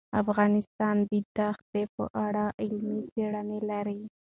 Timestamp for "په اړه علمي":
1.95-2.99